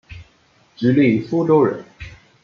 [0.75, 1.85] 直隶苏州人。